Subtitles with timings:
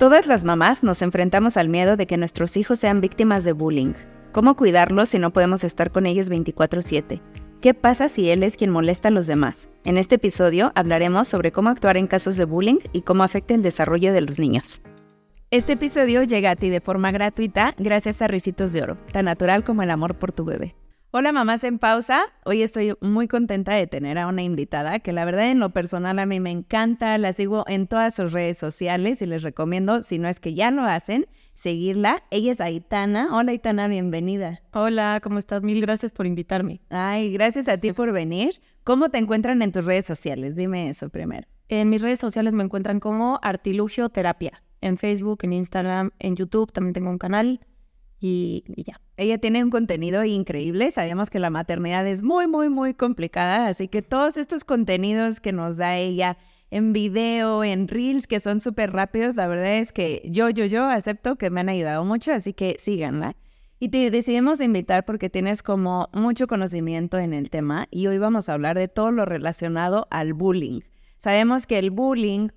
[0.00, 3.92] Todas las mamás nos enfrentamos al miedo de que nuestros hijos sean víctimas de bullying.
[4.32, 7.20] ¿Cómo cuidarlos si no podemos estar con ellos 24/7?
[7.60, 9.68] ¿Qué pasa si él es quien molesta a los demás?
[9.84, 13.60] En este episodio hablaremos sobre cómo actuar en casos de bullying y cómo afecta el
[13.60, 14.80] desarrollo de los niños.
[15.50, 19.64] Este episodio llega a ti de forma gratuita gracias a Ricitos de Oro, tan natural
[19.64, 20.76] como el amor por tu bebé.
[21.12, 25.24] Hola mamás en pausa, hoy estoy muy contenta de tener a una invitada que la
[25.24, 29.20] verdad en lo personal a mí me encanta, la sigo en todas sus redes sociales
[29.20, 32.22] y les recomiendo, si no es que ya lo hacen, seguirla.
[32.30, 33.36] Ella es Aitana.
[33.36, 34.62] Hola Aitana, bienvenida.
[34.72, 35.64] Hola, ¿cómo estás?
[35.64, 36.80] Mil gracias por invitarme.
[36.90, 38.60] Ay, gracias a ti por venir.
[38.84, 40.54] ¿Cómo te encuentran en tus redes sociales?
[40.54, 41.48] Dime eso primero.
[41.66, 44.62] En mis redes sociales me encuentran como Artilugio Terapia.
[44.80, 47.66] En Facebook, en Instagram, en YouTube también tengo un canal
[48.20, 49.00] y, ya.
[49.20, 50.90] Ella tiene un contenido increíble.
[50.90, 55.52] Sabemos que la maternidad es muy, muy, muy complicada, así que todos estos contenidos que
[55.52, 56.38] nos da ella
[56.70, 60.86] en video, en reels, que son súper rápidos, la verdad es que yo, yo, yo
[60.86, 63.36] acepto que me han ayudado mucho, así que síganla.
[63.78, 68.48] Y te decidimos invitar porque tienes como mucho conocimiento en el tema y hoy vamos
[68.48, 70.80] a hablar de todo lo relacionado al bullying.
[71.18, 72.48] Sabemos que el bullying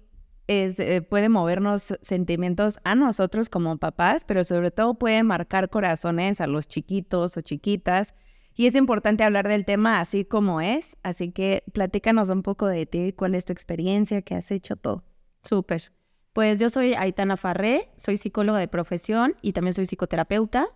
[0.47, 6.41] es, eh, puede movernos sentimientos a nosotros como papás, pero sobre todo puede marcar corazones
[6.41, 8.13] a los chiquitos o chiquitas.
[8.55, 12.85] Y es importante hablar del tema así como es, así que platícanos un poco de
[12.85, 15.03] ti, cuál es tu experiencia, qué has hecho todo.
[15.41, 15.91] Súper.
[16.33, 20.67] Pues yo soy Aitana Farré, soy psicóloga de profesión y también soy psicoterapeuta.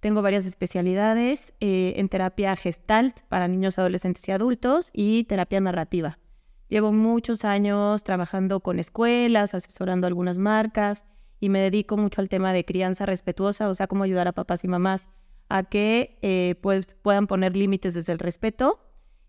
[0.00, 6.18] Tengo varias especialidades eh, en terapia gestalt para niños, adolescentes y adultos y terapia narrativa.
[6.68, 11.06] Llevo muchos años trabajando con escuelas, asesorando algunas marcas
[11.40, 14.64] y me dedico mucho al tema de crianza respetuosa, o sea, cómo ayudar a papás
[14.64, 15.10] y mamás
[15.48, 18.80] a que eh, pues, puedan poner límites desde el respeto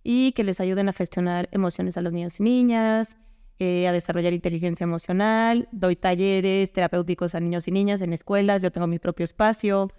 [0.01, 3.17] y que les ayuden a gestionar emociones a los niños y niñas,
[3.59, 5.67] eh, a desarrollar inteligencia emocional.
[5.71, 9.89] Doy talleres terapéuticos a niños y niñas en escuelas, yo tengo mi propio espacio.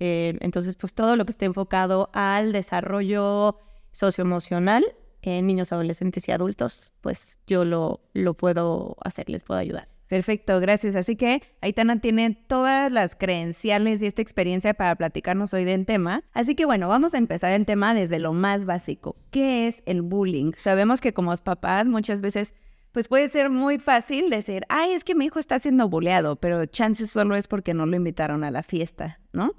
[0.00, 3.58] Eh, entonces, pues todo lo que esté enfocado al desarrollo
[3.92, 4.84] socioemocional
[5.26, 9.88] en niños, adolescentes y adultos, pues yo lo, lo puedo hacer, les puedo ayudar.
[10.08, 10.96] Perfecto, gracias.
[10.96, 16.22] Así que Aitana tiene todas las credenciales y esta experiencia para platicarnos hoy del tema.
[16.32, 19.16] Así que bueno, vamos a empezar el tema desde lo más básico.
[19.30, 20.52] ¿Qué es el bullying?
[20.56, 22.54] Sabemos que como papás muchas veces
[22.92, 26.64] pues puede ser muy fácil decir, ay, es que mi hijo está siendo bulleado, pero
[26.64, 29.52] chances solo es porque no lo invitaron a la fiesta, ¿no?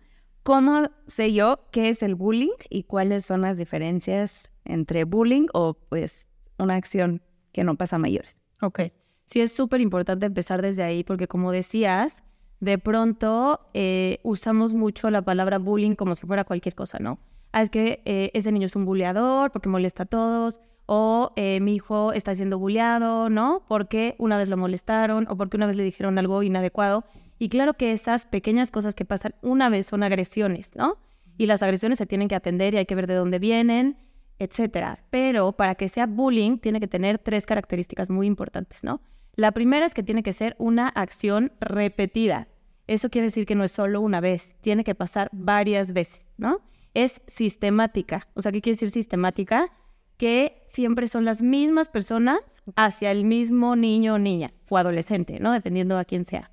[0.46, 5.74] ¿Cómo sé yo qué es el bullying y cuáles son las diferencias entre bullying o
[5.74, 6.28] pues
[6.60, 8.38] una acción que no pasa a mayores.
[8.62, 8.82] Ok.
[9.26, 12.22] Sí, es súper importante empezar desde ahí porque como decías,
[12.60, 17.18] de pronto eh, usamos mucho la palabra bullying como si fuera cualquier cosa, ¿no?
[17.52, 21.60] Ah, es que eh, ese niño es un bulleador porque molesta a todos, o eh,
[21.60, 23.64] mi hijo está siendo bulleado, ¿no?
[23.68, 27.04] Porque una vez lo molestaron o porque una vez le dijeron algo inadecuado.
[27.38, 30.98] Y claro que esas pequeñas cosas que pasan una vez son agresiones, ¿no?
[31.38, 33.98] Y las agresiones se tienen que atender y hay que ver de dónde vienen
[34.40, 35.00] etcétera.
[35.10, 39.02] Pero para que sea bullying tiene que tener tres características muy importantes, ¿no?
[39.36, 42.48] La primera es que tiene que ser una acción repetida.
[42.88, 46.62] Eso quiere decir que no es solo una vez, tiene que pasar varias veces, ¿no?
[46.94, 48.28] Es sistemática.
[48.36, 49.72] O sea, ¿qué quiere decir sistemática?
[50.18, 52.40] Que siempre son las mismas personas
[52.76, 55.52] hacia el mismo niño o niña o adolescente, ¿no?
[55.52, 56.52] Dependiendo a quién sea.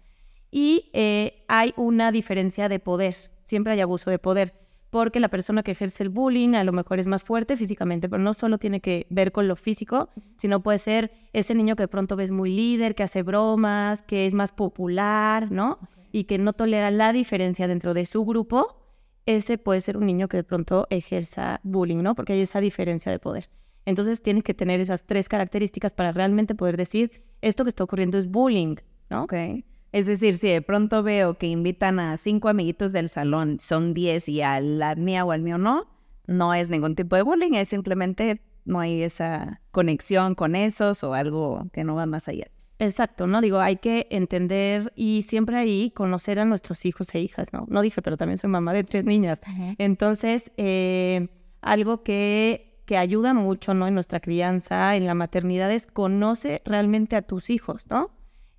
[0.53, 4.55] Y eh, hay una diferencia de poder, siempre hay abuso de poder
[4.93, 8.23] porque la persona que ejerce el bullying a lo mejor es más fuerte físicamente, pero
[8.23, 11.89] no solo tiene que ver con lo físico, sino puede ser ese niño que de
[11.89, 15.79] pronto ves muy líder, que hace bromas, que es más popular, ¿no?
[16.13, 18.83] Y que no tolera la diferencia dentro de su grupo,
[19.25, 22.15] ese puede ser un niño que de pronto ejerza bullying, ¿no?
[22.15, 23.49] Porque hay esa diferencia de poder.
[23.87, 28.19] Entonces tienes que tener esas tres características para realmente poder decir, esto que está ocurriendo
[28.19, 28.77] es bullying,
[29.09, 29.23] ¿no?
[29.23, 29.65] Okay.
[29.93, 34.29] Es decir, si de pronto veo que invitan a cinco amiguitos del salón, son diez
[34.29, 35.87] y a la mía o al mío no,
[36.27, 41.15] no es ningún tipo de bullying, es simplemente no hay esa conexión con esos o
[41.15, 42.47] algo que no va más allá.
[42.79, 43.41] Exacto, ¿no?
[43.41, 47.67] Digo, hay que entender y siempre ahí conocer a nuestros hijos e hijas, ¿no?
[47.69, 49.41] No dije, pero también soy mamá de tres niñas.
[49.79, 51.29] Entonces, eh,
[51.61, 53.87] algo que, que ayuda mucho, ¿no?
[53.87, 58.11] En nuestra crianza, en la maternidad, es conoce realmente a tus hijos, ¿no?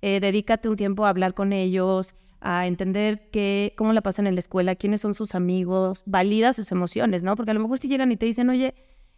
[0.06, 4.34] Eh, dedícate un tiempo a hablar con ellos, a entender qué, cómo la pasan en
[4.34, 7.36] la escuela, quiénes son sus amigos, valida sus emociones, ¿no?
[7.36, 8.74] Porque a lo mejor si llegan y te dicen, oye,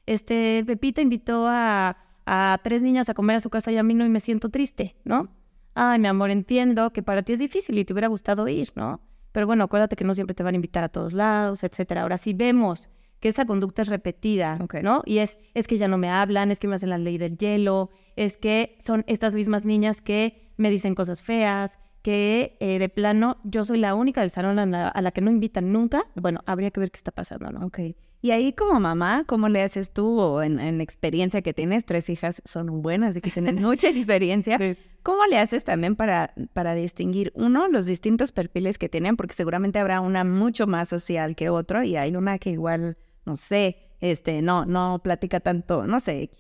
[0.06, 3.94] este, Pepita invitó a, a tres niñas a comer a su casa y a mí
[3.94, 5.28] no y me siento triste, ¿no?
[5.74, 9.00] Ay, mi amor, entiendo que para ti es difícil y te hubiera gustado ir, ¿no?
[9.32, 12.02] Pero bueno, acuérdate que no siempre te van a invitar a todos lados, etcétera.
[12.02, 15.02] Ahora, si vemos que esa conducta es repetida, ¿no?
[15.04, 17.36] Y es, es que ya no me hablan, es que me hacen la ley del
[17.36, 22.88] hielo, es que son estas mismas niñas que me dicen cosas feas, que eh, de
[22.88, 26.04] plano yo soy la única del salón a la, a la que no invitan nunca,
[26.14, 27.66] bueno, habría que ver qué está pasando, ¿no?
[27.66, 27.80] Ok.
[28.22, 31.84] Y ahí como mamá, ¿cómo le haces tú o en, en la experiencia que tienes?
[31.84, 34.58] Tres hijas son buenas y que tienen mucha experiencia.
[35.02, 39.16] ¿Cómo le haces también para, para distinguir, uno, los distintos perfiles que tienen?
[39.16, 43.36] Porque seguramente habrá una mucho más social que otro y hay una que igual, no
[43.36, 46.30] sé, este, no, no platica tanto, no sé.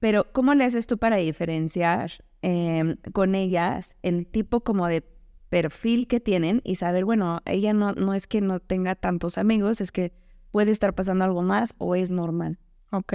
[0.00, 2.10] Pero ¿cómo le haces tú para diferenciar
[2.42, 5.04] em, con ellas el tipo como de
[5.50, 9.80] perfil que tienen y saber, bueno, ella no, no es que no tenga tantos amigos,
[9.80, 10.12] es que
[10.50, 12.58] puede estar pasando algo más o es normal.
[12.90, 13.14] Ok.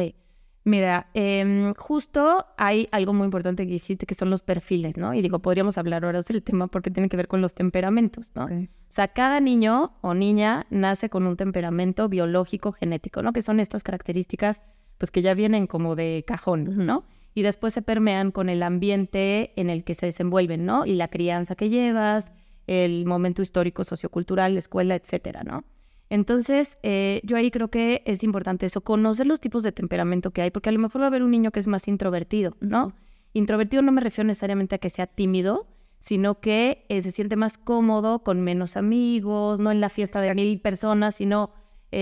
[0.68, 5.14] Mira, em, justo hay algo muy importante que dijiste que son los perfiles, ¿no?
[5.14, 8.46] Y digo, podríamos hablar ahora del tema porque tiene que ver con los temperamentos, ¿no?
[8.46, 13.32] O sea, cada niño o niña nace con un temperamento biológico genético, ¿no?
[13.32, 14.64] Que son estas características,
[14.98, 17.06] pues que ya vienen como de cajón, ¿no?
[17.34, 20.86] Y después se permean con el ambiente en el que se desenvuelven, ¿no?
[20.86, 22.32] Y la crianza que llevas,
[22.68, 25.66] el momento histórico, sociocultural, la escuela, etcétera, ¿no?
[26.10, 30.44] Entonces, eh, yo ahí creo que es importante eso, conocer los tipos de temperamento que
[30.44, 32.94] hay, porque a lo mejor va a haber un niño que es más introvertido, ¿no?
[33.34, 35.68] Introvertido no me refiero necesariamente a que sea tímido,
[36.00, 40.34] sino que eh, se siente más cómodo con menos amigos, no en la fiesta de
[40.36, 41.52] mil personas, sino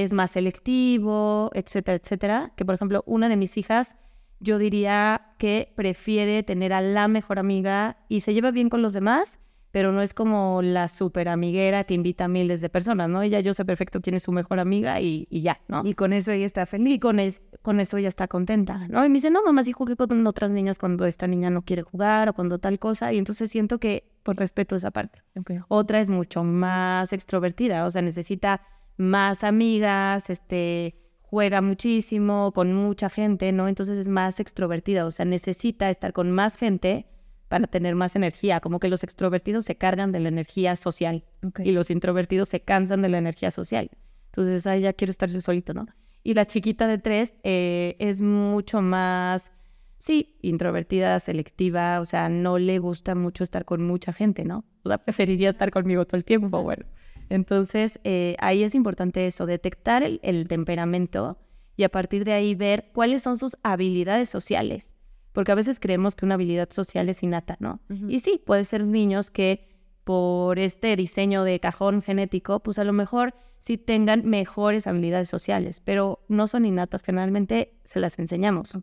[0.02, 2.54] es más selectivo, etcétera, etcétera.
[2.56, 3.96] Que por ejemplo, una de mis hijas,
[4.40, 8.94] yo diría que prefiere tener a la mejor amiga y se lleva bien con los
[8.94, 9.40] demás,
[9.72, 13.24] pero no es como la super amiguera que invita a miles de personas, ¿no?
[13.24, 15.82] Ella yo sé perfecto quién es su mejor amiga y, ya, ¿no?
[15.84, 16.96] Y con eso ella está feliz.
[16.96, 17.18] Y con,
[17.64, 19.04] con eso ella está contenta, ¿no?
[19.04, 21.82] Y me dice, no, mamá, sí jugué con otras niñas cuando esta niña no quiere
[21.82, 25.24] jugar o cuando tal cosa, y entonces siento que por respeto esa parte.
[25.68, 28.62] Otra es mucho más extrovertida, o sea, necesita
[28.98, 33.68] más amigas, este juega muchísimo con mucha gente, ¿no?
[33.68, 37.08] Entonces es más extrovertida, o sea, necesita estar con más gente
[37.48, 41.24] para tener más energía, como que los extrovertidos se cargan de la energía social
[41.64, 43.90] y los introvertidos se cansan de la energía social.
[44.28, 45.88] Entonces, ahí ya quiero estar yo solito, ¿no?
[46.24, 49.52] Y la chiquita de tres eh, es mucho más,
[49.98, 54.66] sí, introvertida, selectiva, o sea, no le gusta mucho estar con mucha gente, ¿no?
[54.84, 56.86] O sea, preferiría estar conmigo todo el tiempo, bueno.
[57.34, 61.38] Entonces, eh, ahí es importante eso, detectar el temperamento
[61.76, 64.94] y a partir de ahí ver cuáles son sus habilidades sociales
[65.34, 67.82] porque a veces creemos que una habilidad social es innata, ¿no?
[68.08, 69.68] Y sí, puede ser niños que
[70.04, 75.80] por este diseño de cajón genético, pues a lo mejor sí tengan mejores habilidades sociales,
[75.80, 78.78] pero no son innatas, generalmente se las enseñamos,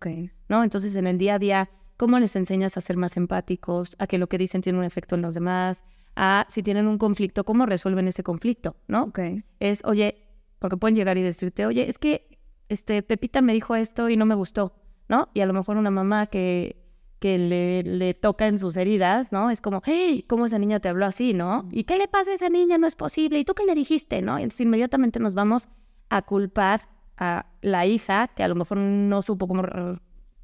[0.48, 0.64] ¿no?
[0.64, 4.18] Entonces en el día a día, ¿cómo les enseñas a ser más empáticos, a que
[4.18, 5.84] lo que dicen tiene un efecto en los demás,
[6.16, 9.12] a si tienen un conflicto, cómo resuelven ese conflicto, ¿no?
[9.58, 10.28] Es, oye,
[10.58, 14.26] porque pueden llegar y decirte, oye, es que este Pepita me dijo esto y no
[14.26, 14.74] me gustó.
[15.10, 15.28] ¿no?
[15.34, 16.76] Y a lo mejor una mamá que,
[17.18, 19.50] que le, le toca en sus heridas, ¿no?
[19.50, 21.68] Es como, hey, ¿cómo esa niña te habló así, no?
[21.72, 22.78] ¿Y qué le pasa a esa niña?
[22.78, 23.40] No es posible.
[23.40, 24.38] ¿Y tú qué le dijiste, no?
[24.38, 25.68] Y entonces inmediatamente nos vamos
[26.10, 29.64] a culpar a la hija que a lo mejor no supo cómo,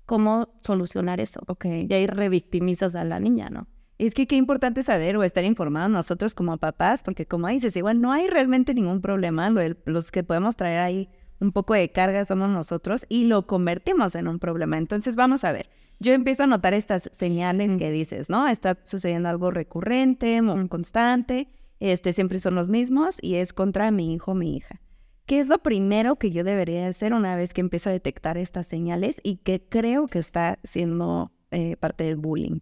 [0.05, 1.41] cómo solucionar eso.
[1.47, 1.87] Okay.
[1.89, 3.69] Y ahí revictimizas a la niña, ¿no?
[3.99, 8.01] Es que qué importante saber o estar informados nosotros como papás, porque como dices, igual
[8.01, 9.51] no hay realmente ningún problema,
[9.87, 11.09] los que podemos traer ahí
[11.41, 14.77] un poco de carga somos nosotros y lo convertimos en un problema.
[14.77, 18.47] Entonces vamos a ver, yo empiezo a notar estas señales que dices, ¿no?
[18.49, 21.49] Está sucediendo algo recurrente, muy constante,
[21.81, 24.81] este, siempre son los mismos y es contra mi hijo mi hija.
[25.25, 28.67] ¿Qué es lo primero que yo debería hacer una vez que empiezo a detectar estas
[28.67, 32.61] señales y que creo que está siendo eh, parte del bullying?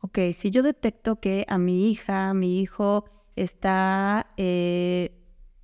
[0.00, 3.04] Ok, si yo detecto que a mi hija, a mi hijo
[3.36, 5.12] está eh,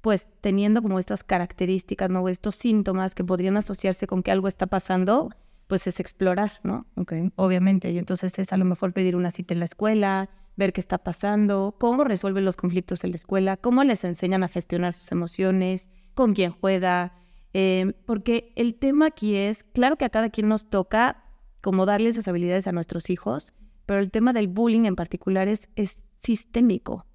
[0.01, 2.29] pues teniendo como estas características, ¿no?
[2.29, 5.31] Estos síntomas que podrían asociarse con que algo está pasando,
[5.67, 6.87] pues es explorar, ¿no?
[6.97, 7.13] Ok.
[7.37, 7.91] Obviamente.
[7.91, 10.99] Y entonces es a lo mejor pedir una cita en la escuela, ver qué está
[10.99, 15.91] pasando, cómo resuelven los conflictos en la escuela, cómo les enseñan a gestionar sus emociones,
[16.15, 17.15] con quién juega.
[17.53, 21.25] Em, porque el tema aquí es, claro que a cada quien nos toca
[21.61, 23.55] como darle esas habilidades a nuestros hijos,
[23.87, 27.07] pero el tema del bullying en particular es, es sistémico.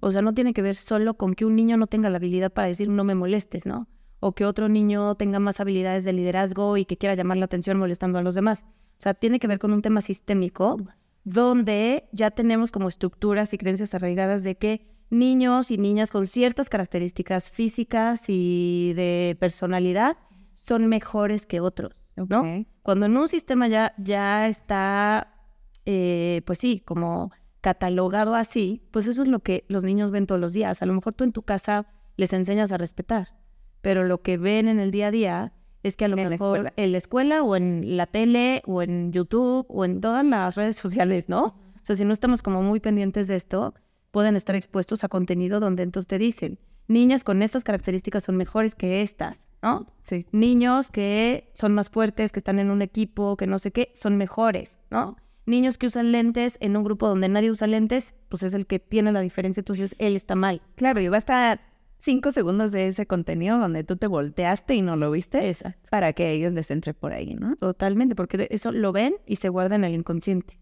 [0.00, 2.52] O sea, no tiene que ver solo con que un niño no tenga la habilidad
[2.52, 3.88] para decir no me molestes, ¿no?
[4.20, 7.78] O que otro niño tenga más habilidades de liderazgo y que quiera llamar la atención
[7.78, 8.64] molestando a los demás.
[8.64, 10.76] O sea, tiene que ver con un tema sistémico
[11.24, 16.68] donde ya tenemos como estructuras y creencias arraigadas de que niños y niñas con ciertas
[16.68, 20.16] características físicas y de personalidad
[20.62, 22.44] son mejores que otros, ¿no?
[22.82, 25.39] Cuando en un sistema ya, ya está,
[25.86, 30.40] eh, pues sí, como catalogado así, pues eso es lo que los niños ven todos
[30.40, 30.82] los días.
[30.82, 33.36] A lo mejor tú en tu casa les enseñas a respetar,
[33.82, 36.92] pero lo que ven en el día a día es que a lo mejor en
[36.92, 41.28] la escuela o en la tele o en YouTube o en todas las redes sociales,
[41.28, 41.44] ¿no?
[41.44, 43.74] O sea, si no estamos como muy pendientes de esto,
[44.10, 46.58] pueden estar expuestos a contenido donde entonces te dicen,
[46.88, 49.86] niñas con estas características son mejores que estas, ¿no?
[50.02, 50.26] Sí.
[50.32, 54.16] Niños que son más fuertes, que están en un equipo, que no sé qué, son
[54.16, 55.16] mejores, ¿no?
[55.50, 58.78] Niños que usan lentes en un grupo donde nadie usa lentes, pues es el que
[58.78, 60.62] tiene la diferencia, entonces él está mal.
[60.76, 61.60] Claro, y basta
[61.98, 65.88] cinco segundos de ese contenido donde tú te volteaste y no lo viste Exacto.
[65.90, 67.56] para que ellos les entre por ahí, ¿no?
[67.56, 70.58] Totalmente, porque eso lo ven y se guarda en el inconsciente.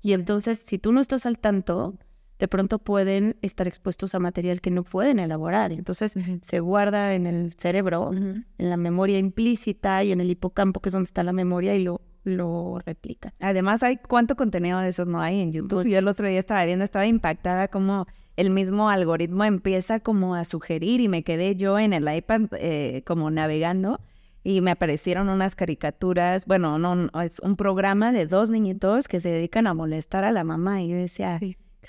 [0.00, 1.98] Y entonces, si tú no estás al tanto,
[2.38, 5.72] de pronto pueden estar expuestos a material que no pueden elaborar.
[5.72, 10.88] Entonces, se guarda en el cerebro, en la memoria implícita y en el hipocampo, que
[10.88, 13.34] es donde está la memoria, y lo, lo replica.
[13.40, 15.88] Además, hay cuánto contenido de esos no hay en YouTube.
[15.88, 20.44] Yo el otro día estaba viendo, estaba impactada como el mismo algoritmo empieza como a
[20.44, 24.00] sugerir y me quedé yo en el iPad eh, como navegando
[24.42, 29.20] y me aparecieron unas caricaturas, bueno, no, no, es un programa de dos niñitos que
[29.20, 31.38] se dedican a molestar a la mamá y yo decía,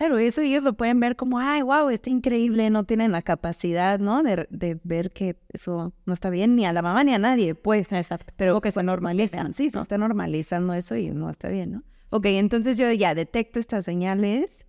[0.01, 3.99] claro, eso ellos lo pueden ver como, ay, wow, está increíble, no tienen la capacidad,
[3.99, 4.23] ¿no?
[4.23, 7.53] De, de ver que eso no está bien ni a la mamá ni a nadie,
[7.55, 7.91] pues.
[7.91, 8.33] Exacto.
[8.35, 9.51] Pero que se normaliza.
[9.53, 11.83] Sí, se está normalizando eso y no está bien, ¿no?
[12.09, 14.65] Ok, entonces yo ya detecto estas señales,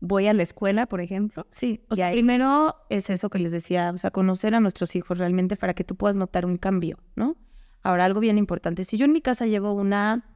[0.00, 1.46] voy a la escuela, por ejemplo.
[1.50, 4.96] Sí, o sea, ahí- primero es eso que les decía, o sea, conocer a nuestros
[4.96, 7.36] hijos realmente para que tú puedas notar un cambio, ¿no?
[7.82, 10.29] Ahora, algo bien importante, si yo en mi casa llevo una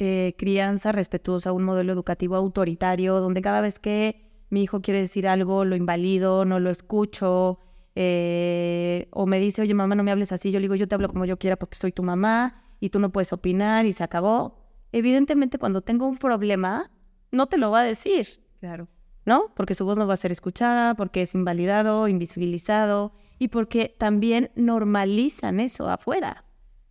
[0.00, 5.28] eh, crianza respetuosa, un modelo educativo autoritario, donde cada vez que mi hijo quiere decir
[5.28, 7.58] algo, lo invalido, no lo escucho,
[7.94, 10.94] eh, o me dice, oye, mamá, no me hables así, yo le digo, yo te
[10.94, 14.02] hablo como yo quiera porque soy tu mamá y tú no puedes opinar y se
[14.02, 14.58] acabó.
[14.92, 16.90] Evidentemente, cuando tengo un problema,
[17.30, 18.26] no te lo va a decir.
[18.58, 18.88] Claro.
[19.24, 19.52] ¿no?
[19.54, 24.50] Porque su voz no va a ser escuchada, porque es invalidado, invisibilizado y porque también
[24.54, 26.44] normalizan eso afuera.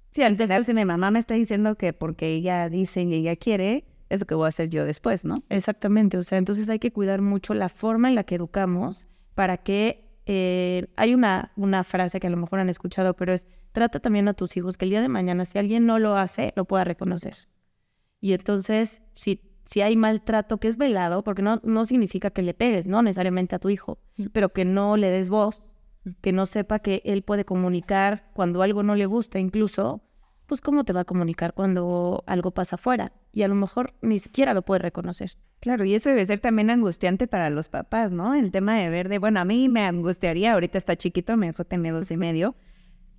[0.10, 3.36] Sí, al final, si mi mamá me está diciendo que porque ella dice y ella
[3.36, 5.44] quiere, es lo que voy a hacer yo después, ¿no?
[5.50, 9.58] Exactamente, o sea, entonces hay que cuidar mucho la forma en la que educamos para
[9.58, 14.00] que eh, hay una, una frase que a lo mejor han escuchado, pero es trata
[14.00, 16.66] también a tus hijos que el día de mañana si alguien no lo hace, lo
[16.66, 17.48] pueda reconocer.
[18.20, 22.54] Y entonces, si, si hay maltrato que es velado, porque no, no significa que le
[22.54, 24.00] pegues, no necesariamente a tu hijo,
[24.34, 25.62] pero que no le des voz,
[26.22, 30.02] que no sepa que él puede comunicar cuando algo no le gusta, incluso,
[30.46, 33.14] pues cómo te va a comunicar cuando algo pasa afuera.
[33.32, 35.38] Y a lo mejor ni siquiera lo puede reconocer.
[35.60, 38.34] Claro, y eso debe ser también angustiante para los papás, ¿no?
[38.34, 41.66] El tema de ver de, bueno, a mí me angustiaría, ahorita está chiquito, mi hijo
[41.66, 42.56] tiene dos y medio,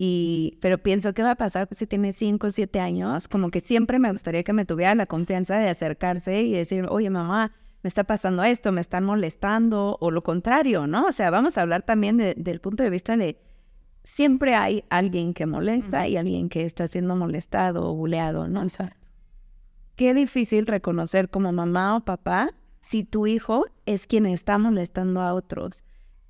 [0.02, 3.28] y, pero pienso, ¿qué va a pasar si tiene cinco o siete años?
[3.28, 7.10] Como que siempre me gustaría que me tuviera la confianza de acercarse y decir, oye,
[7.10, 11.06] mamá, me está pasando esto, me están molestando, o lo contrario, ¿no?
[11.06, 13.40] O sea, vamos a hablar también de- del punto de vista de,
[14.04, 18.60] siempre hay alguien que molesta y alguien que está siendo molestado o buleado, ¿no?
[19.96, 22.50] Qué difícil reconocer como mamá o papá
[22.82, 25.84] si tu hijo es quien está molestando a otros.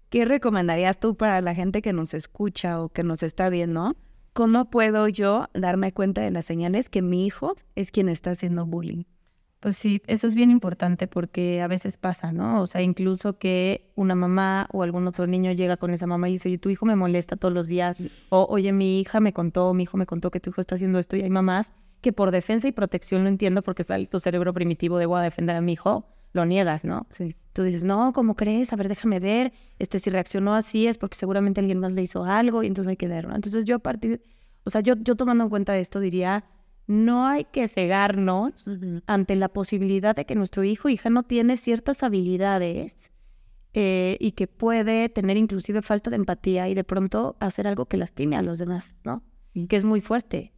[0.09, 3.95] ¿Qué recomendarías tú para la gente que nos escucha o que nos está viendo?
[4.33, 8.67] ¿Cómo puedo yo darme cuenta de las señales que mi hijo es quien está haciendo
[8.67, 9.05] bullying?
[9.61, 12.63] Pues sí, eso es bien importante porque a veces pasa, ¿no?
[12.63, 16.33] O sea, incluso que una mamá o algún otro niño llega con esa mamá y
[16.33, 17.99] dice, oye, tu hijo me molesta todos los días.
[18.31, 20.99] O, oye, mi hija me contó, mi hijo me contó que tu hijo está haciendo
[20.99, 21.15] esto.
[21.17, 24.97] Y hay mamás que por defensa y protección lo entiendo porque está tu cerebro primitivo
[24.97, 27.07] de voy a defender a mi hijo, lo niegas, ¿no?
[27.11, 27.37] Sí.
[27.53, 28.73] Tú dices, no, ¿cómo crees?
[28.73, 29.53] A ver, déjame ver.
[29.79, 32.97] Este, si reaccionó así es porque seguramente alguien más le hizo algo y entonces hay
[32.97, 33.35] que ver, ¿no?
[33.35, 34.23] Entonces yo a partir,
[34.65, 36.45] o sea, yo, yo tomando en cuenta esto diría,
[36.91, 38.69] no hay que cegarnos
[39.07, 43.13] ante la posibilidad de que nuestro hijo o hija no tiene ciertas habilidades
[43.75, 47.97] eh, y que puede tener inclusive falta de empatía y de pronto hacer algo que
[47.97, 49.23] lastime a los demás, ¿no?
[49.69, 50.53] Que es muy fuerte.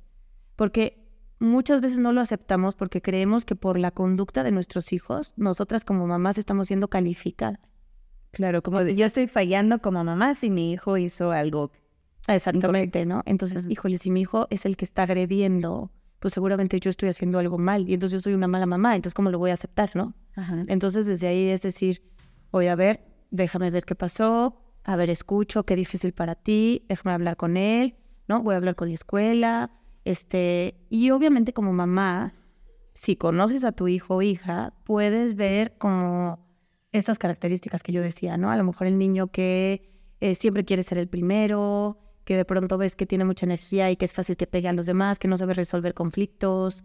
[0.57, 1.07] Porque
[1.39, 5.85] muchas veces no lo aceptamos porque creemos que por la conducta de nuestros hijos, nosotras
[5.85, 7.75] como mamás estamos siendo calificadas.
[8.31, 11.73] Claro, como yo estoy fallando como mamá si mi hijo hizo algo.
[12.27, 13.21] Exactamente, ¿no?
[13.27, 15.91] Entonces, híjole, si mi hijo es el que está agrediendo,
[16.23, 19.13] pues seguramente yo estoy haciendo algo mal y entonces yo soy una mala mamá, entonces
[19.13, 20.15] ¿cómo lo voy a aceptar, no?
[20.69, 22.01] Entonces, desde ahí es decir,
[22.53, 27.13] oye, a ver, déjame ver qué pasó, a ver, escucho, qué difícil para ti, déjame
[27.13, 27.97] hablar con él,
[28.29, 28.41] ¿no?
[28.41, 29.73] Voy a hablar con la escuela,
[30.05, 32.35] este, y obviamente como mamá,
[32.95, 36.47] si conoces a tu hijo o hija, puedes ver como
[36.93, 38.53] estas características que yo decía, ¿no?
[38.53, 42.79] A lo mejor el niño que eh, siempre quiere ser el primero, que de pronto
[42.79, 45.29] ves que tiene mucha energía y que es fácil que pegue a los demás, que
[45.29, 46.85] no sabe resolver conflictos,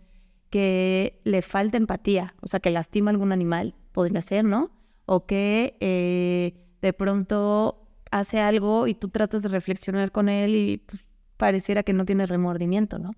[0.49, 4.71] que le falta empatía, o sea, que lastima a algún animal, podría ser, ¿no?
[5.05, 10.77] O que eh, de pronto hace algo y tú tratas de reflexionar con él y
[10.77, 11.01] pues,
[11.37, 13.11] pareciera que no tiene remordimiento, ¿no?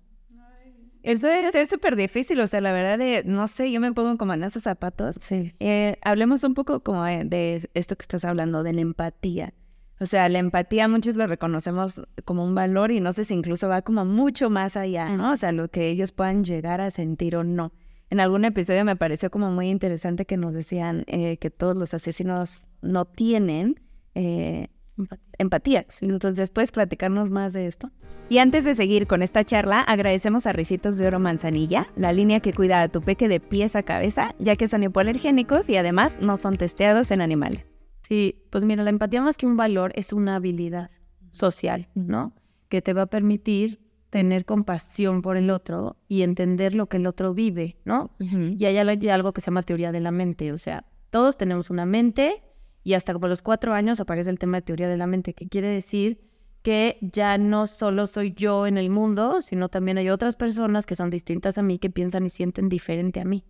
[1.02, 4.18] Eso debe ser súper difícil, o sea, la verdad de, no sé, yo me pongo
[4.18, 5.16] como en esos zapatos.
[5.18, 5.54] Sí.
[5.58, 9.54] Eh, hablemos un poco como de, de esto que estás hablando, de la empatía.
[10.00, 13.68] O sea, la empatía muchos lo reconocemos como un valor y no sé si incluso
[13.68, 15.32] va como mucho más allá, ¿no?
[15.32, 17.72] O sea, lo que ellos puedan llegar a sentir o no.
[18.08, 21.92] En algún episodio me pareció como muy interesante que nos decían eh, que todos los
[21.92, 23.78] asesinos no tienen
[24.14, 24.68] eh,
[25.38, 25.86] empatía.
[26.00, 27.90] Entonces, ¿puedes platicarnos más de esto?
[28.30, 32.40] Y antes de seguir con esta charla, agradecemos a Ricitos de Oro Manzanilla, la línea
[32.40, 36.18] que cuida a tu peque de pies a cabeza, ya que son hipoalergénicos y además
[36.20, 37.79] no son testeados en animales.
[38.10, 40.90] Sí, pues mira, la empatía más que un valor es una habilidad
[41.30, 42.34] social, ¿no?
[42.68, 43.78] Que te va a permitir
[44.10, 48.10] tener compasión por el otro y entender lo que el otro vive, ¿no?
[48.18, 51.86] Y hay algo que se llama teoría de la mente, o sea, todos tenemos una
[51.86, 52.42] mente
[52.82, 55.46] y hasta por los cuatro años aparece el tema de teoría de la mente, que
[55.46, 56.20] quiere decir
[56.62, 60.96] que ya no solo soy yo en el mundo, sino también hay otras personas que
[60.96, 63.44] son distintas a mí, que piensan y sienten diferente a mí.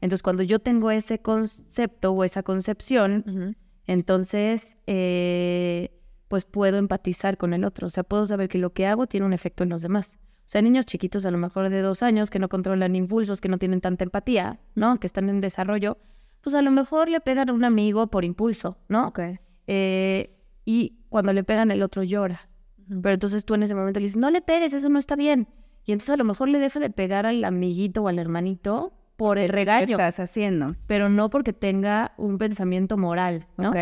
[0.00, 3.56] Entonces, cuando yo tengo ese concepto o esa concepción,
[3.88, 5.90] entonces, eh,
[6.28, 7.86] pues puedo empatizar con el otro.
[7.86, 10.20] O sea, puedo saber que lo que hago tiene un efecto en los demás.
[10.40, 13.48] O sea, niños chiquitos, a lo mejor de dos años, que no controlan impulsos, que
[13.48, 15.00] no tienen tanta empatía, ¿no?
[15.00, 15.96] Que están en desarrollo,
[16.42, 19.08] pues a lo mejor le pegan a un amigo por impulso, ¿no?
[19.08, 19.20] Ok.
[19.66, 22.50] Eh, y cuando le pegan, el otro llora.
[22.88, 25.48] Pero entonces tú en ese momento le dices, no le pegues, eso no está bien.
[25.86, 29.36] Y entonces a lo mejor le deja de pegar al amiguito o al hermanito por
[29.36, 30.76] el ¿Qué regaño, estás haciendo?
[30.86, 33.70] pero no porque tenga un pensamiento moral, ¿no?
[33.70, 33.76] Ok.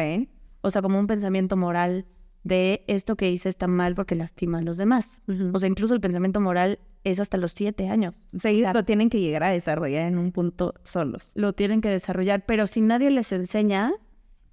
[0.63, 2.07] O sea, como un pensamiento moral
[2.43, 5.23] de esto que hice está mal porque lastima a los demás.
[5.53, 8.15] O sea, incluso el pensamiento moral es hasta los siete años.
[8.35, 11.33] O sea, ellos lo tienen que llegar a desarrollar en un punto solos.
[11.35, 13.93] Lo tienen que desarrollar, pero si nadie les enseña,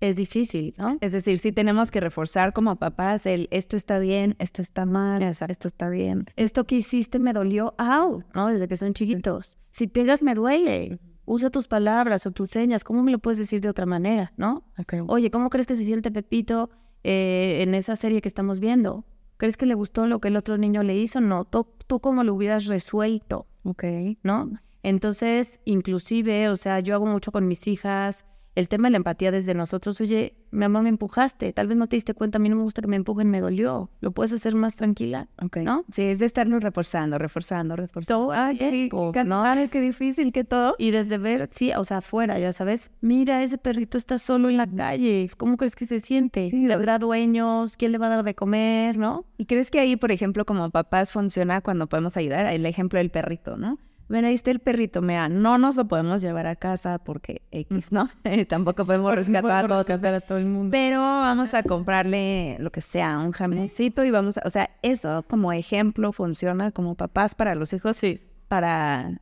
[0.10, 0.98] es difícil, ¿no?
[1.02, 5.24] Es decir, sí tenemos que reforzar como papás el esto está bien, esto está mal,
[5.24, 6.26] esto está bien.
[6.36, 8.48] Esto que hiciste me dolió, au, ¿no?
[8.48, 9.60] Desde que son chiquitos.
[9.72, 11.00] Si pegas, me duele.
[11.26, 12.84] Usa tus palabras o tus señas.
[12.84, 14.64] ¿Cómo me lo puedes decir de otra manera, no?
[15.08, 16.70] Oye, ¿cómo crees que se siente Pepito
[17.04, 19.06] eh, en esa serie que estamos viendo?
[19.38, 21.22] ¿Crees que le gustó lo que el otro niño le hizo?
[21.22, 23.84] No, tú, tú cómo lo hubieras resuelto, Ok.
[24.22, 24.52] ¿no?
[24.84, 29.32] Entonces, inclusive, o sea, yo hago mucho con mis hijas el tema de la empatía
[29.32, 30.00] desde nosotros.
[30.02, 32.64] Oye, mi amor, me empujaste, tal vez no te diste cuenta, a mí no me
[32.64, 33.90] gusta que me empujen, me dolió.
[34.02, 35.28] ¿Lo puedes hacer más tranquila?
[35.42, 35.58] Ok.
[35.58, 35.84] ¿No?
[35.92, 38.26] Sí, es de estarnos reforzando, reforzando, reforzando.
[38.26, 39.44] Todo Ay, qué, qué ¿no?
[39.72, 40.76] qué difícil, que todo.
[40.78, 44.58] Y desde ver, sí, o sea, afuera, ya sabes, mira, ese perrito está solo en
[44.58, 46.50] la calle, ¿cómo crees que se siente?
[46.50, 47.78] Sí, ¿Le da dueños?
[47.78, 48.98] ¿Quién le va a dar de comer?
[48.98, 49.26] ¿No?
[49.38, 52.46] ¿Y crees que ahí, por ejemplo, como papás funciona cuando podemos ayudar?
[52.46, 53.78] El ejemplo del perrito, ¿no?
[54.14, 57.92] Bueno, ahí está el perrito, mira, no nos lo podemos llevar a casa porque X,
[57.92, 58.08] ¿no?
[58.48, 60.70] Tampoco podemos rescatar a todo el mundo.
[60.70, 65.26] Pero vamos a comprarle lo que sea, un jamoncito y vamos a, o sea, eso
[65.28, 68.22] como ejemplo funciona como papás para los hijos, Sí.
[68.48, 69.20] para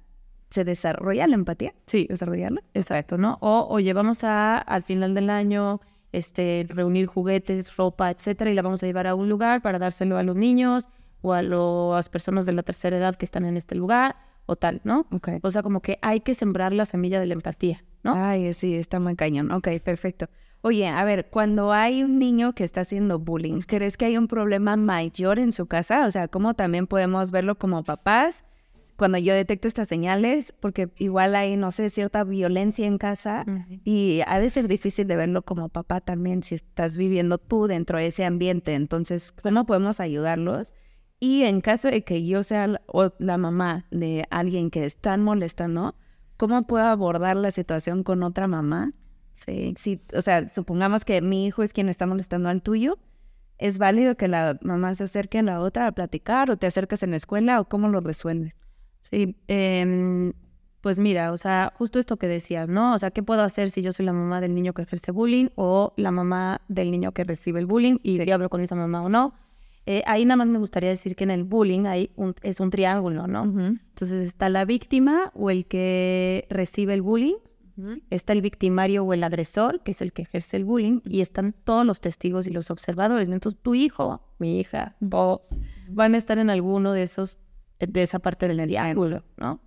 [0.50, 2.62] se desarrolla la empatía, Sí, desarrollarla.
[2.74, 3.38] exacto, ¿no?
[3.40, 5.80] O, oye, vamos a, al final del año,
[6.12, 10.18] este, reunir juguetes, ropa, etcétera, y la vamos a llevar a un lugar para dárselo
[10.18, 10.90] a los niños
[11.22, 14.18] o a las personas de la tercera edad que están en este lugar
[14.52, 15.06] o tal, ¿no?
[15.12, 15.30] Ok.
[15.42, 18.14] O sea, como que hay que sembrar la semilla de la empatía, ¿no?
[18.16, 19.50] Ay, sí, está muy cañón.
[19.52, 20.28] Ok, perfecto.
[20.62, 24.28] Oye, a ver, cuando hay un niño que está haciendo bullying, ¿crees que hay un
[24.28, 26.06] problema mayor en su casa?
[26.06, 28.44] O sea, ¿cómo también podemos verlo como papás?
[28.98, 33.46] Cuando yo detecto estas señales, porque igual hay, no sé, cierta violencia en casa
[33.86, 37.98] y ha de ser difícil de verlo como papá también si estás viviendo tú dentro
[37.98, 38.76] de ese ambiente.
[38.76, 40.76] Entonces, ¿cómo podemos ayudarlos?
[41.24, 45.24] Y en caso de que yo sea la, o la mamá de alguien que están
[45.24, 45.94] molestando,
[46.36, 48.94] ¿cómo puedo abordar la situación con otra mamá?
[49.36, 52.98] Sí, sí, o sea, supongamos que mi hijo es quien está molestando al tuyo.
[53.60, 57.04] ¿Es válido que la mamá se acerque a la otra a platicar o te acercas
[57.04, 58.56] en la escuela o cómo lo resuelves?
[59.04, 60.34] Sí, em,
[60.82, 62.96] pues mira, o sea, justo esto que decías, ¿no?
[62.96, 65.50] O sea, ¿qué puedo hacer si yo soy la mamá del niño que ejerce bullying
[65.54, 69.04] o la mamá del niño que recibe el bullying y si hablo con esa mamá
[69.04, 69.36] o no?
[69.86, 72.70] Eh, ahí nada más me gustaría decir que en el bullying hay un, es un
[72.70, 73.44] triángulo, ¿no?
[73.44, 77.36] Entonces está la víctima o el que recibe el bullying,
[78.12, 81.56] está el victimario o el agresor, que es el que ejerce el bullying, y están
[81.64, 83.30] todos los testigos y los observadores.
[83.30, 85.56] Entonces tu hijo, mi hija, vos,
[85.90, 87.40] van a estar en alguno de esos,
[87.80, 89.60] de esa parte del triángulo, ¿no?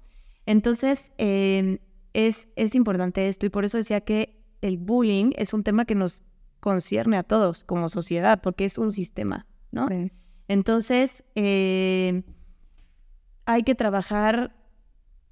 [0.47, 1.79] Entonces, eh,
[2.13, 5.95] es, es importante esto y por eso decía que el bullying es un tema que
[5.95, 6.23] nos
[6.61, 9.87] concierne a todos como sociedad, porque es un sistema, ¿no?
[10.49, 12.23] Entonces, eh,
[13.47, 14.55] hay que trabajar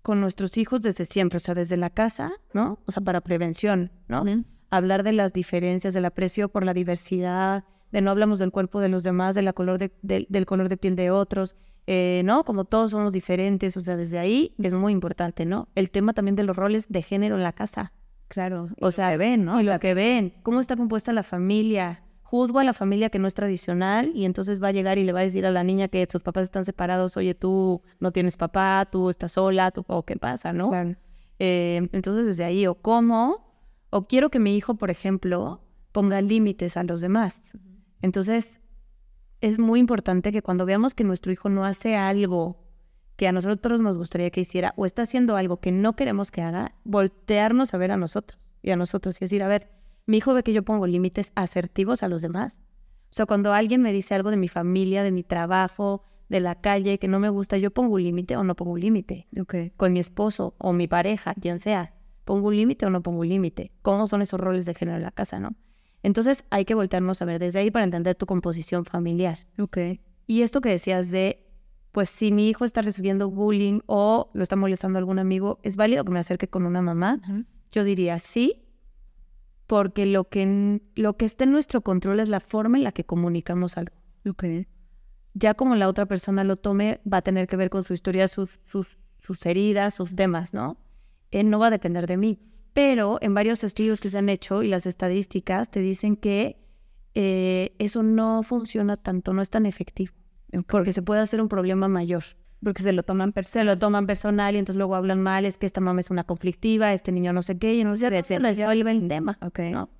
[0.03, 2.81] con nuestros hijos desde siempre, o sea, desde la casa, ¿no?
[2.87, 4.25] O sea, para prevención, ¿no?
[4.71, 8.89] Hablar de las diferencias, del aprecio por la diversidad, de no hablamos del cuerpo de
[8.89, 11.57] los demás, de la color de- del- del color de piel de otros,
[11.89, 12.45] Eh, ¿No?
[12.45, 15.67] Como todos somos diferentes, o sea, desde ahí es muy importante, ¿no?
[15.75, 17.93] El tema también de los roles de género en la casa.
[18.29, 18.69] Claro.
[18.81, 19.61] O sea, ven, ¿no?
[19.61, 22.05] Y lo que ven, cómo está compuesta la familia.
[22.33, 25.13] Juzgo a la familia que no es tradicional y entonces va a llegar y le
[25.13, 28.39] va a decir a la niña que sus papás están separados, oye, tú no tienes
[28.39, 30.71] papá, tú estás sola, tú, o qué pasa, ¿no?
[30.71, 30.97] Claro.
[31.39, 33.55] Eh, entonces desde ahí, o cómo,
[33.91, 35.61] o quiero que mi hijo, por ejemplo,
[35.93, 37.53] ponga límites a los demás.
[38.01, 38.63] Entonces,
[39.43, 42.65] es muy importante que cuando veamos que nuestro hijo no hace algo
[43.17, 46.41] que a nosotros nos gustaría que hiciera o está haciendo algo que no queremos que
[46.41, 50.35] haga, voltearnos a ver a nosotros y a nosotros y decir, a ver, mi hijo
[50.35, 52.61] ve que yo pongo límites asertivos a los demás.
[53.11, 56.55] O sea, cuando alguien me dice algo de mi familia, de mi trabajo, de la
[56.55, 59.29] calle, que no me gusta, yo pongo un límite o no pongo un límite.
[59.41, 59.55] Ok.
[59.77, 63.29] Con mi esposo o mi pareja, quien sea, pongo un límite o no pongo un
[63.29, 63.71] límite.
[63.83, 65.55] ¿Cómo son esos roles de género en la casa, no?
[66.03, 69.47] Entonces hay que voltearnos a ver desde ahí para entender tu composición familiar.
[69.59, 69.79] Ok.
[70.27, 71.47] Y esto que decías de,
[71.93, 76.05] pues si mi hijo está recibiendo bullying o lo está molestando algún amigo, ¿es válido
[76.05, 77.21] que me acerque con una mamá?
[77.71, 78.65] Yo diría sí,
[79.73, 83.07] porque lo que, lo que está en nuestro control es la forma en la que
[83.07, 83.97] comunicamos algo.
[85.33, 88.29] Ya como la otra persona lo tome, va a tener que ver con su historia,
[88.29, 90.77] sus, sus, sus heridas, sus temas, ¿no?
[91.31, 92.39] Él no va a depender de mí.
[92.75, 96.59] Pero en varios estudios que se han hecho y las estadísticas te dicen que
[97.15, 100.13] eh, eso no funciona tanto, no es tan efectivo,
[100.69, 102.25] porque se puede hacer un problema mayor.
[102.63, 105.67] Porque se lo toman Se lo toman personal y entonces luego hablan mal, es que
[105.67, 109.09] esta mamá es una conflictiva, este niño no sé qué, y no se resuelve el
[109.09, 109.39] tema.
[109.43, 109.59] Ok.
[109.73, 109.91] ¿no?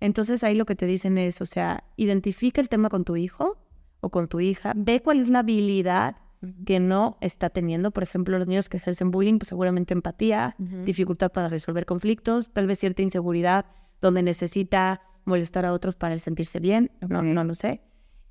[0.00, 3.58] Entonces ahí lo que te dicen es, o sea, identifica el tema con tu hijo
[4.00, 6.16] o con tu hija, ve cuál es la habilidad
[6.64, 7.90] que no está teniendo.
[7.90, 10.84] Por ejemplo, los niños que ejercen bullying, pues seguramente empatía, Ujú.
[10.84, 13.66] dificultad para resolver conflictos, tal vez cierta inseguridad
[14.00, 17.24] donde necesita molestar a otros para él sentirse bien, no, Ok.
[17.26, 17.82] no lo sé.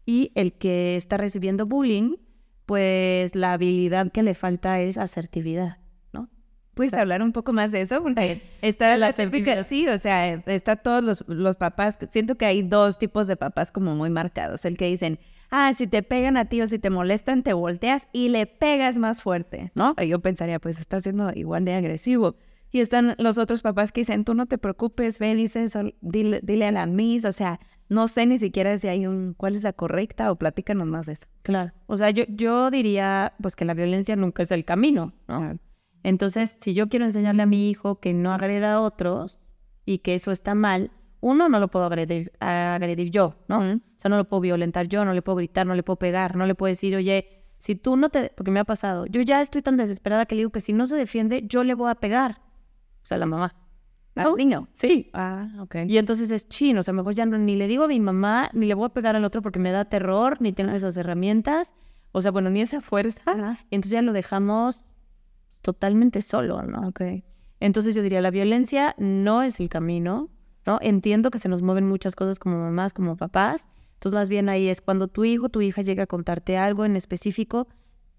[0.08, 2.16] Y el que está recibiendo bullying,
[2.70, 5.80] pues la habilidad que le falta es asertividad,
[6.14, 6.30] ¿no?
[6.76, 8.04] ¿Puedes hablar un poco más de eso?
[8.04, 12.62] Porque está La típica, sí, o sea, está todos los, los papás, siento que hay
[12.62, 15.18] dos tipos de papás como muy marcados, el que dicen,
[15.50, 19.00] ah, si te pegan a ti o si te molestan, te volteas y le pegas
[19.00, 19.96] más fuerte, ¿no?
[20.00, 22.36] Y yo pensaría, pues está siendo igual de agresivo.
[22.70, 26.40] Y están los otros papás que dicen, tú no te preocupes, ve, dice eso, dile,
[26.44, 29.64] dile a la Miss, o sea, no sé ni siquiera si hay un, cuál es
[29.64, 31.26] la correcta o platícanos más de eso.
[31.42, 31.74] Claro.
[31.88, 35.58] O sea, yo, yo diría pues que la violencia nunca es el camino, ¿no?
[36.04, 39.38] Entonces, si yo quiero enseñarle a mi hijo que no agreda a otros
[39.86, 43.60] y que eso está mal, uno no lo puedo agredir, agredir yo, ¿no?
[43.60, 46.36] O sea, no lo puedo violentar yo, no le puedo gritar, no le puedo pegar,
[46.36, 48.32] no le puedo decir, oye, si tú no te...
[48.36, 50.88] Porque me ha pasado, yo ya estoy tan desesperada que le digo que si no
[50.88, 52.42] se defiende, yo le voy a pegar.
[53.04, 53.56] O sea, la mamá.
[54.24, 54.68] ¿Al niño?
[54.74, 55.10] Sí.
[55.14, 55.76] Ah, ok.
[55.88, 58.50] Y entonces es chino, o sea, mejor ya no, ni le digo a mi mamá,
[58.54, 61.74] ni le voy a pegar al otro porque me da terror, ni tengo esas herramientas,
[62.12, 63.22] o sea, bueno, ni esa fuerza.
[63.26, 63.60] Ajá.
[63.70, 64.86] Y entonces ya lo dejamos
[65.62, 66.88] totalmente solo, ¿no?
[66.88, 67.02] Ok.
[67.60, 70.30] Entonces yo diría, la violencia no es el camino,
[70.66, 70.80] ¿no?
[70.82, 73.68] Entiendo que se nos mueven muchas cosas como mamás, como papás.
[73.96, 76.96] Entonces más bien ahí es cuando tu hijo, tu hija llega a contarte algo en
[76.96, 77.68] específico,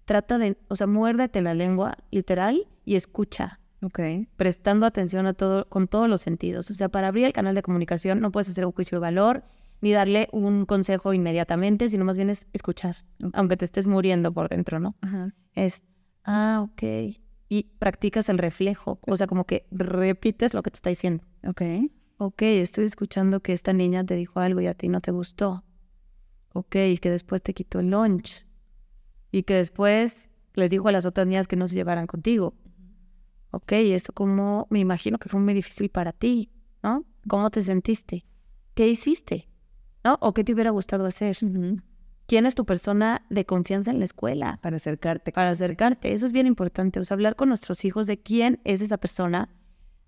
[0.05, 3.99] trata de, o sea, muérdete la lengua, literal, y escucha Ok.
[4.37, 6.69] prestando atención a todo, con todos los sentidos.
[6.69, 9.43] O sea, para abrir el canal de comunicación no puedes hacer un juicio de valor
[9.81, 12.97] ni darle un consejo inmediatamente, sino más bien es escuchar,
[13.33, 14.95] aunque te estés muriendo por dentro, ¿no?
[15.01, 15.33] Ajá.
[15.55, 15.81] Es,
[16.23, 16.83] ah, ok.
[17.49, 21.23] Y practicas el reflejo, o sea, como que repites lo que te está diciendo.
[21.47, 21.61] Ok.
[22.17, 25.63] Ok, estoy escuchando que esta niña te dijo algo y a ti no te gustó.
[26.53, 28.45] Ok, y que después te quitó el lunch.
[29.31, 32.53] Y que después les dijo a las otras niñas que no se llevaran contigo.
[33.51, 36.49] Ok, eso como me imagino que fue muy difícil para ti,
[36.81, 37.05] ¿no?
[37.27, 38.25] ¿Cómo te sentiste?
[38.73, 39.49] ¿Qué hiciste?
[40.03, 40.17] ¿No?
[40.21, 41.37] ¿O qué te hubiera gustado hacer?
[42.27, 44.57] ¿Quién es tu persona de confianza en la escuela?
[44.61, 45.33] Para acercarte.
[45.33, 46.13] Para acercarte.
[46.13, 46.99] Eso es bien importante.
[46.99, 49.49] O sea, hablar con nuestros hijos de quién es esa persona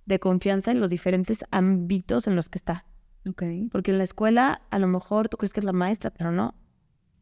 [0.05, 2.85] de confianza en los diferentes ámbitos en los que está.
[3.29, 3.43] Ok.
[3.71, 6.55] Porque en la escuela a lo mejor tú crees que es la maestra, pero no,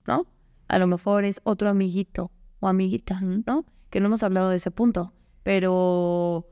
[0.07, 0.25] ¿no?
[0.67, 3.65] A lo mejor es otro amiguito o amiguita, ¿no?
[3.89, 6.47] Que no hemos hablado de ese punto, pero,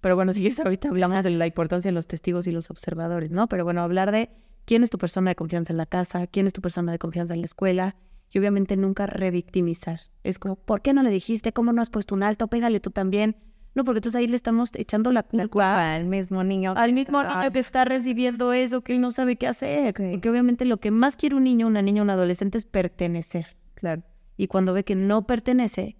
[0.00, 3.30] pero bueno, si quieres ahorita hablamos de la importancia de los testigos y los observadores,
[3.30, 3.48] ¿no?
[3.48, 4.30] Pero bueno, hablar de
[4.64, 7.34] quién es tu persona de confianza en la casa, quién es tu persona de confianza
[7.34, 7.96] en la escuela
[8.30, 10.00] y obviamente nunca revictimizar.
[10.22, 11.52] Es como, ¿por qué no le dijiste?
[11.52, 12.46] ¿Cómo no has puesto un alto?
[12.48, 13.36] Pégale tú también.
[13.74, 16.74] No, porque entonces ahí le estamos echando la culpa Al mismo niño.
[16.76, 19.94] al mismo niño que está recibiendo eso, que él no sabe qué hacer.
[19.94, 23.56] Porque obviamente lo que más quiere un niño, una niña, un adolescente es pertenecer.
[23.74, 24.02] Claro.
[24.36, 25.96] Y cuando ve que no pertenece,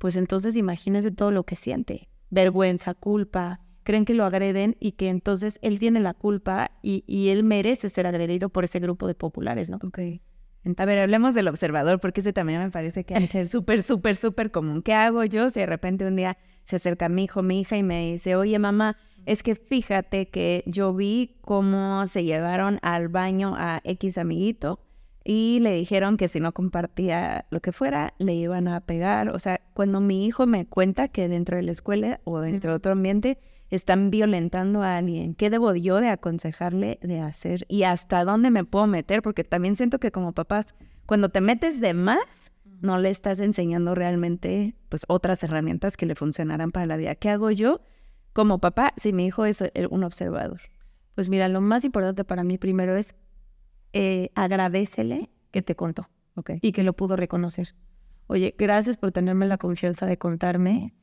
[0.00, 2.08] pues entonces imagínese todo lo que siente.
[2.30, 7.28] Vergüenza, culpa, creen que lo agreden y que entonces él tiene la culpa y, y
[7.28, 9.78] él merece ser agredido por ese grupo de populares, ¿no?
[9.84, 9.98] Ok.
[10.78, 14.50] A ver, hablemos del observador, porque ese también me parece que es súper, súper, súper
[14.50, 14.80] común.
[14.80, 17.82] ¿Qué hago yo si de repente un día se acerca mi hijo, mi hija y
[17.82, 23.54] me dice, oye mamá, es que fíjate que yo vi cómo se llevaron al baño
[23.54, 24.80] a X amiguito
[25.24, 29.30] y le dijeron que si no compartía lo que fuera, le iban a pegar.
[29.30, 32.76] O sea, cuando mi hijo me cuenta que dentro de la escuela o dentro de
[32.76, 37.66] otro ambiente están violentando a alguien, ¿qué debo yo de aconsejarle de hacer?
[37.68, 39.22] ¿Y hasta dónde me puedo meter?
[39.22, 40.74] Porque también siento que como papás,
[41.06, 46.14] cuando te metes de más, no le estás enseñando realmente pues otras herramientas que le
[46.14, 47.14] funcionarán para la vida.
[47.14, 47.82] ¿Qué hago yo
[48.32, 50.60] como papá si mi hijo es eh, un observador?
[51.14, 53.14] Pues mira, lo más importante para mí primero es
[53.92, 56.08] eh, agradecele que te contó
[56.62, 57.74] y que lo pudo reconocer.
[58.26, 60.94] Oye, gracias por tenerme la confianza de contarme.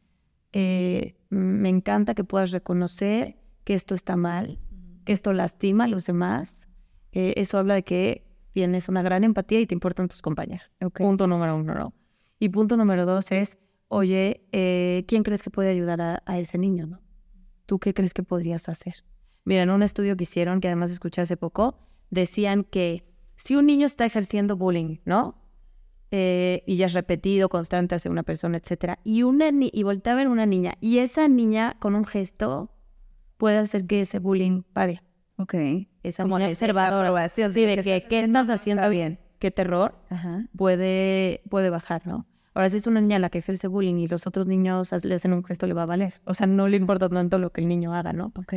[0.53, 4.59] Eh, me encanta que puedas reconocer que esto está mal,
[5.05, 6.67] que esto lastima a los demás.
[7.11, 10.71] Eh, eso habla de que tienes una gran empatía y te importan tus compañeros.
[10.95, 11.93] Punto número uno.
[12.39, 13.57] Y punto número dos es,
[13.89, 14.47] oye,
[15.07, 16.87] ¿quién crees que puede ayudar a, a, ese niño?
[16.87, 17.01] ¿no?
[17.65, 19.03] ¿Tú qué crees que podrías hacer?
[19.43, 23.03] Mira, en un estudio que hicieron, que además escuché hace poco, decían que
[23.35, 25.35] si un niño está ejerciendo bullying, ¿no?
[26.11, 30.15] Eh, y ya es repetido, constante hacia una persona, etcétera, y, una y voltea a
[30.15, 32.71] ver una niña, y esa niña con un gesto
[33.37, 35.03] puede hacer que ese bullying pare.
[35.37, 35.53] Ok.
[36.03, 37.29] Esa niña observadora.
[37.29, 39.19] Sí, de que, ¿qué estás haciendo bien?
[39.39, 39.95] ¿Qué terror?
[40.55, 42.25] Puede, puede bajar, ¿no?
[42.55, 45.33] Ahora, si es una niña la que ejerce bullying y los otros niños le hacen
[45.33, 46.15] un gesto, le va a valer.
[46.25, 48.31] O sea, no le importa tanto lo que el niño haga, ¿no?
[48.35, 48.53] Ok.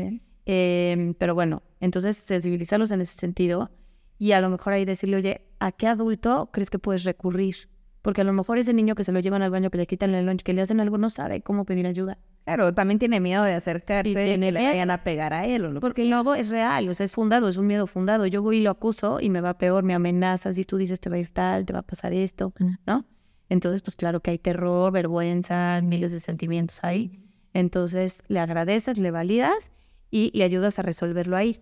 [0.47, 3.71] Em, pero bueno, entonces sensibilizarlos en ese sentido
[4.19, 7.57] y a lo mejor ahí decirle, oye, ¿a qué adulto crees que puedes recurrir?
[8.03, 10.15] Porque a lo mejor ese niño que se lo llevan al baño, que le quitan
[10.15, 12.19] el lunch, que le hacen algo, no sabe cómo pedir ayuda.
[12.45, 15.67] Claro, también tiene miedo de acercarse y, le vayan a pegar a él.
[15.67, 18.27] O lo porque luego es real, o sea, es fundado, es un miedo fundado.
[18.27, 21.11] Yo voy y lo acuso y me va peor, me amenazas y tú dices te
[21.11, 22.53] va a ir tal, te va a pasar esto,
[22.87, 23.05] ¿no?
[23.49, 27.23] Entonces, pues claro que hay terror, vergüenza, miles de sentimientos ahí.
[27.53, 29.71] Entonces, le agradeces, le validas
[30.11, 31.61] y le ayudas a resolverlo ahí.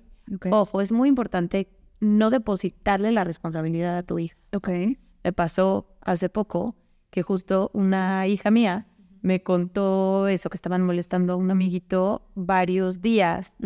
[0.50, 1.68] Ojo, es muy importante
[2.00, 4.37] no depositarle la responsabilidad a tu hija.
[4.54, 4.98] Okay.
[5.24, 6.76] Me pasó hace poco
[7.11, 8.87] que justo una hija mía
[9.20, 13.56] me contó eso, que estaban molestando a un amiguito varios días,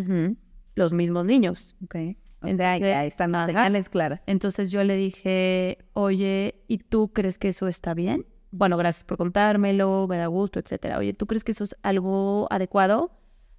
[0.75, 1.75] los mismos niños.
[1.83, 2.17] Okay.
[2.41, 4.21] Entonces, ahí están las claras.
[4.25, 8.25] Entonces yo le dije, oye, ¿y tú crees que eso está bien?
[8.51, 10.97] Bueno, gracias por contármelo, me da gusto, etcétera.
[10.97, 13.11] Oye, ¿tú crees que eso es algo adecuado?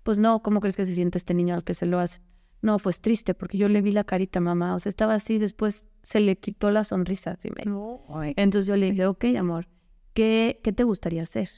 [0.04, 2.20] Pues no, ¿cómo crees que se siente este niño al que se lo hace?
[2.62, 4.74] No, pues triste, porque yo le vi la carita, mamá.
[4.74, 7.36] O sea, estaba así, después se le quitó la sonrisa.
[7.38, 7.64] ¿sí me...
[8.36, 9.66] Entonces yo le dije, ok, amor,
[10.12, 11.48] ¿qué, ¿qué te gustaría hacer?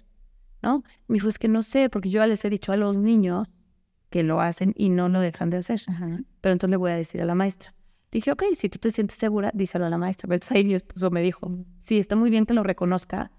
[0.62, 0.82] ¿No?
[1.06, 3.48] Me dijo, es que no sé, porque yo ya les he dicho a los niños
[4.10, 5.80] que lo hacen y no lo dejan de hacer.
[6.40, 7.74] Pero entonces le voy a decir a la maestra.
[8.12, 10.28] Dije, ok, si tú te sientes segura, díselo a la maestra.
[10.28, 11.50] Pero entonces ahí mi esposo me dijo,
[11.82, 13.30] sí, está muy bien que lo reconozca,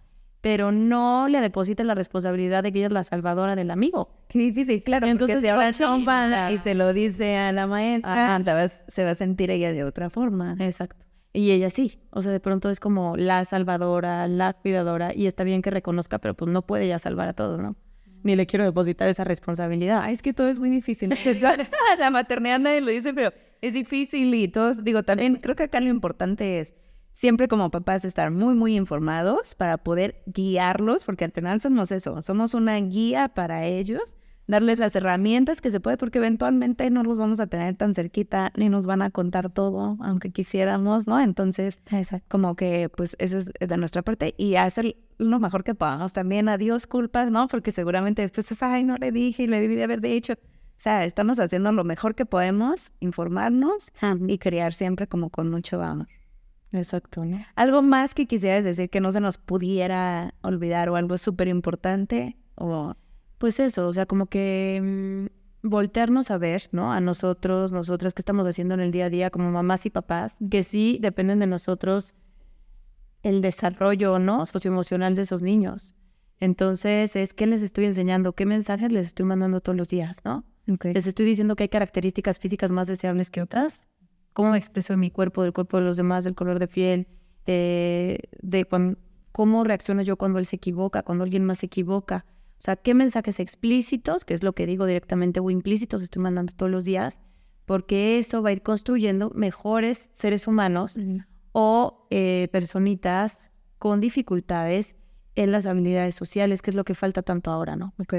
[0.47, 4.13] pero no le deposite la responsabilidad de que ella es la salvadora del amigo.
[4.29, 5.05] Qué difícil, claro.
[5.05, 8.41] Entonces, si ahora chompa y se lo dice a la maestra,
[8.88, 10.55] se va a sentir ella de otra forma.
[10.57, 11.05] Exacto.
[11.33, 11.99] Y ella sí.
[12.12, 16.19] O sea, de pronto es como la salvadora, la cuidadora, y está bien que reconozca,
[16.19, 17.75] pero pues no puede ya salvar a todos, ¿no?
[18.23, 20.10] Ni le quiero depositar esa responsabilidad.
[20.10, 21.10] es que todo es muy difícil.
[21.99, 25.81] la maternidad nadie lo dice, pero es difícil y todos, digo, también creo que acá
[25.81, 26.73] lo importante es
[27.17, 32.21] siempre como papás estar muy, muy informados para poder guiarlos, porque al final somos eso,
[32.21, 37.17] somos una guía para ellos, darles las herramientas que se puede, porque eventualmente no los
[37.17, 41.19] vamos a tener tan cerquita, ni nos van a contar todo, aunque quisiéramos, ¿no?
[41.19, 41.82] Entonces,
[42.27, 46.13] como que, pues, eso es de nuestra parte y hacer lo mejor que podamos.
[46.13, 47.47] También adiós culpas, ¿no?
[47.47, 50.34] Porque seguramente después es, ay, no le dije y le debí de haber dicho.
[50.34, 53.91] O sea, estamos haciendo lo mejor que podemos, informarnos
[54.27, 56.16] y criar siempre como con mucho amor.
[56.71, 57.39] Exacto, ¿no?
[57.56, 62.38] ¿Algo más que quisieras decir que no se nos pudiera olvidar o algo súper importante?
[62.56, 62.93] O...
[63.38, 65.30] Pues eso, o sea, como que
[65.62, 66.91] mm, voltearnos a ver, ¿no?
[66.91, 70.38] A nosotros, nosotras, qué estamos haciendo en el día a día como mamás y papás,
[70.49, 72.15] que sí dependen de nosotros
[73.23, 74.45] el desarrollo, ¿no?
[74.45, 75.93] Socioemocional de esos niños.
[76.39, 80.43] Entonces, es qué les estoy enseñando, qué mensajes les estoy mandando todos los días, ¿no?
[80.65, 83.88] Les estoy diciendo que hay características físicas más deseables que otras
[84.38, 87.08] cómo me expreso en mi cuerpo, del cuerpo de los demás, del color de piel,
[87.47, 88.67] de,
[89.32, 92.23] cómo reacciono yo cuando él se equivoca, cuando alguien más se equivoca.
[92.52, 96.54] O sea, qué mensajes explícitos, que es lo que digo directamente, o implícitos estoy mandando
[96.54, 97.19] todos los días,
[97.65, 101.00] porque eso va a ir construyendo mejores seres humanos
[101.52, 104.95] o eh, personitas con dificultades
[105.34, 107.95] en las habilidades sociales, que es lo que falta tanto ahora, ¿no?
[107.97, 108.13] Ok.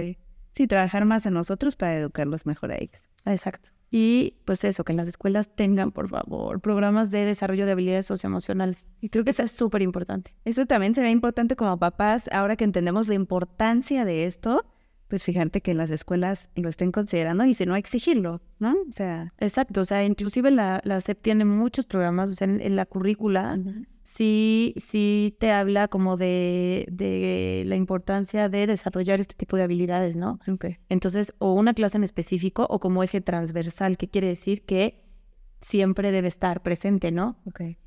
[0.50, 3.09] Sí, trabajar más en nosotros para educarlos mejor a ellos.
[3.24, 3.70] Exacto.
[3.90, 8.87] Y pues eso, que las escuelas tengan, por favor, programas de desarrollo de habilidades socioemocionales.
[9.01, 10.35] Y creo que eso es súper importante.
[10.44, 14.66] Eso también será importante como papás, ahora que entendemos la importancia de esto,
[15.08, 18.72] pues fíjate que las escuelas lo estén considerando y si no, exigirlo, ¿no?
[18.72, 19.32] O sea...
[19.38, 23.58] Exacto, o sea, inclusive la, la SEP tiene muchos programas, o sea, en, la currícula
[24.04, 30.16] sí, sí te habla como de, de, la importancia de desarrollar este tipo de habilidades,
[30.16, 30.38] ¿no?
[30.88, 35.04] Entonces, o una clase en específico o como eje transversal, que quiere decir que
[35.60, 37.38] siempre debe estar presente, ¿no?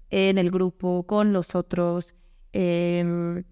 [0.09, 2.15] En el grupo, con los otros.
[2.53, 3.43] Eh,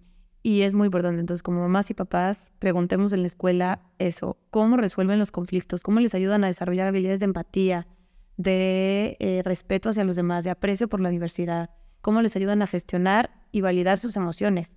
[0.42, 1.20] y es muy importante.
[1.20, 6.00] Entonces, como mamás y papás, preguntemos en la escuela eso, cómo resuelven los conflictos, cómo
[6.00, 7.86] les ayudan a desarrollar habilidades de empatía,
[8.36, 12.66] de eh, respeto hacia los demás, de aprecio por la diversidad, cómo les ayudan a
[12.66, 14.74] gestionar y validar sus emociones.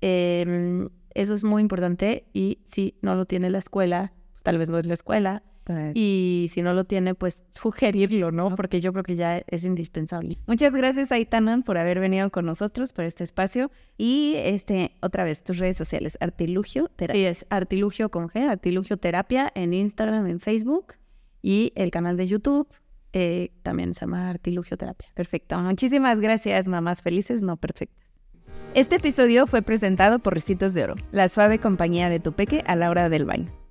[0.00, 4.68] Em, eso es muy importante y si no lo tiene la escuela, pues, tal vez
[4.68, 5.44] no es la escuela,
[5.94, 8.54] y si no lo tiene, pues sugerirlo, ¿no?
[8.54, 10.38] Porque yo creo que ya es indispensable.
[10.46, 13.70] Muchas gracias, Aitanan, por haber venido con nosotros por este espacio.
[13.96, 17.20] Y este, otra vez, tus redes sociales, Artilugio Terapia.
[17.20, 20.94] Sí, es Artilugio con G, Artilugio Terapia en Instagram, en Facebook
[21.42, 22.68] y el canal de YouTube.
[23.12, 25.08] Eh, también se llama Artilugio Terapia.
[25.14, 25.58] Perfecto.
[25.58, 28.04] Muchísimas gracias, mamás felices, no perfectas.
[28.74, 32.74] Este episodio fue presentado por Recitos de Oro, la suave compañía de tu peque a
[32.74, 33.63] la hora del baño.